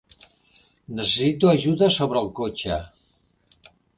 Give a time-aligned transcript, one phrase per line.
[0.99, 2.79] Necessito ajuda sobre el cotxe.